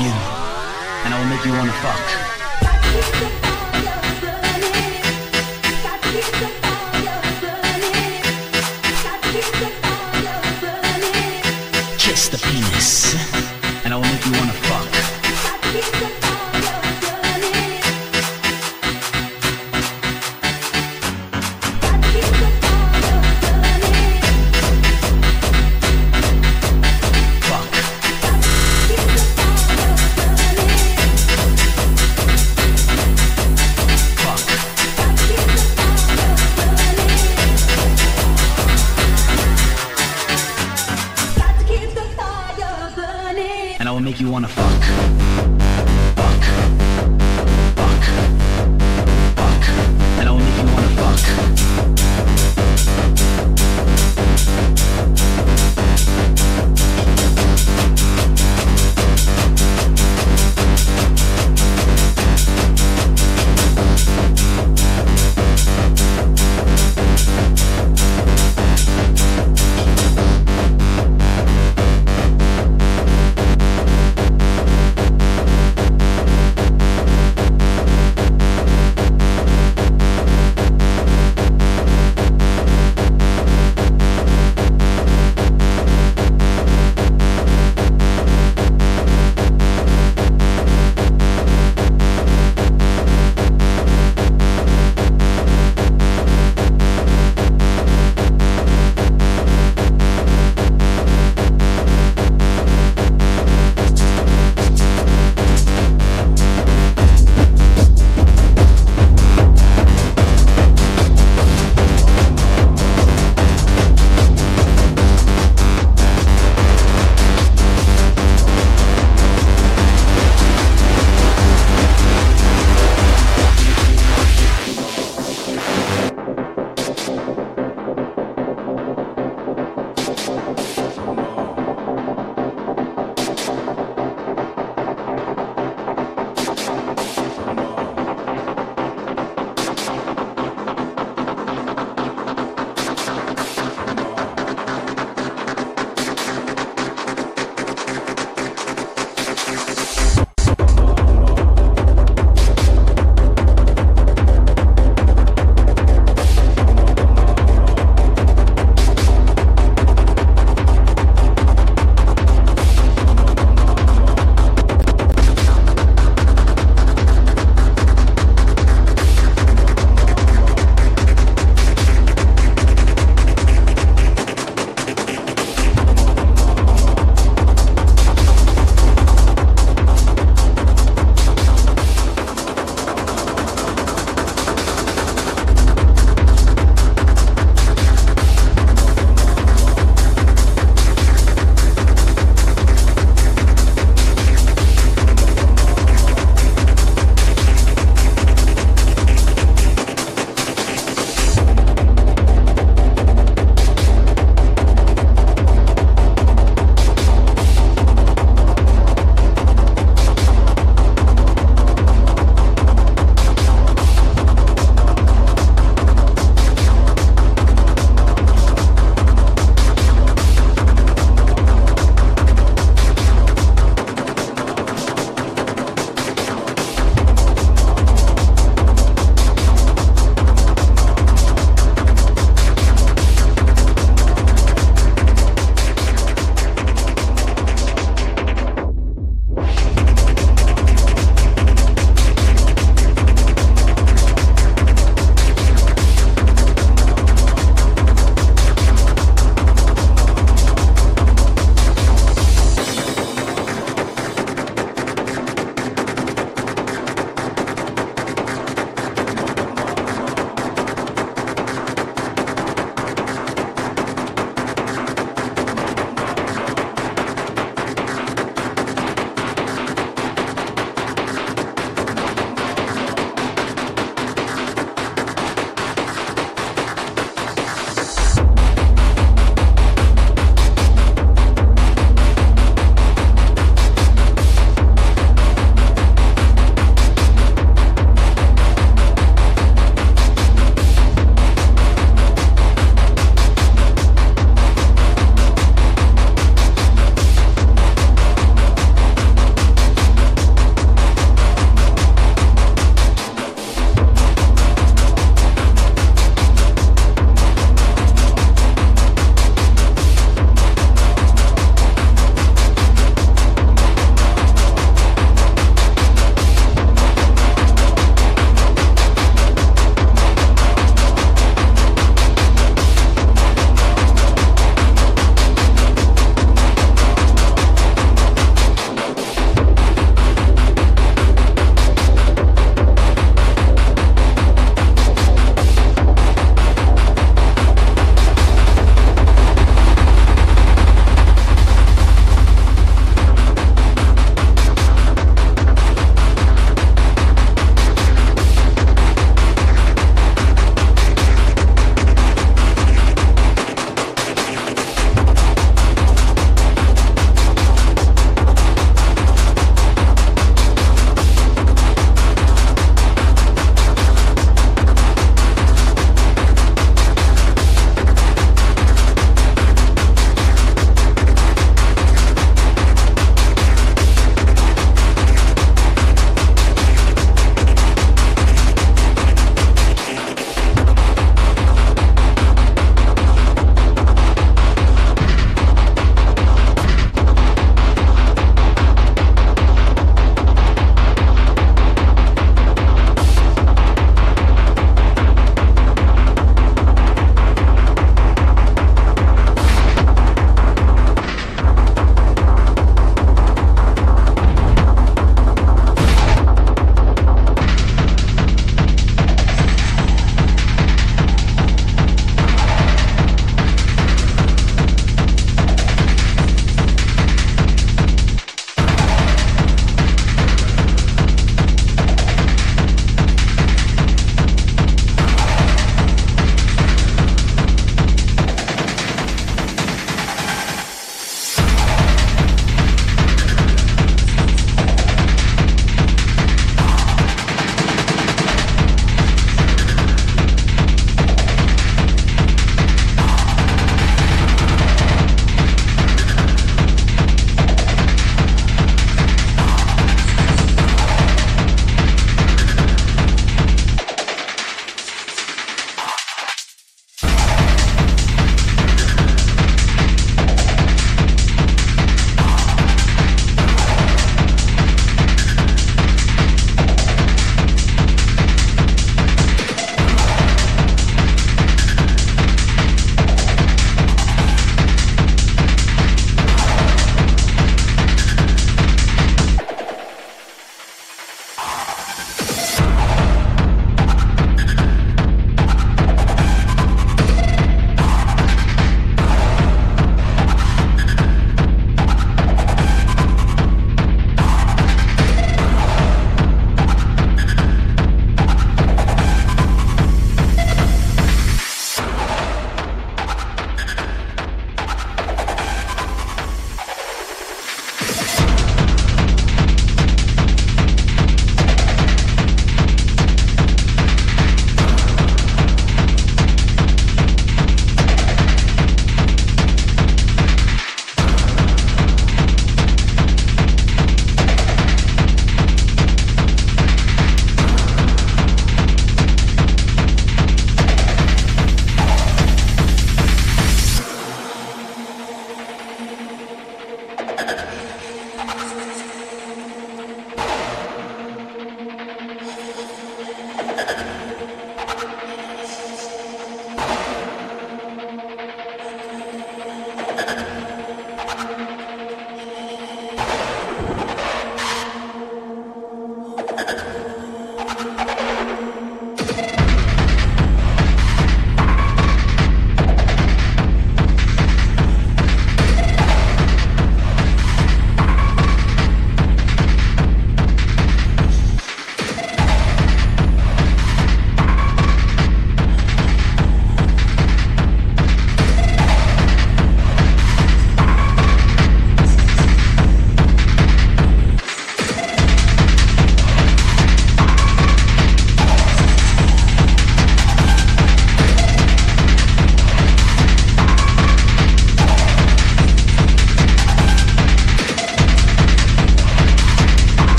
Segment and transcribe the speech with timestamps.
[0.00, 0.12] you,
[1.04, 2.21] and I will make you want to fuck.